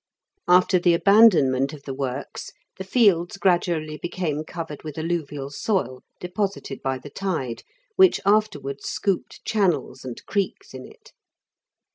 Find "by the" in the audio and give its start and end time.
6.81-7.11